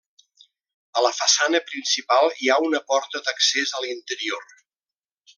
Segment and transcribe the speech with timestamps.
[0.99, 4.49] A la façana principal hi ha una porta d'accés a l'interior.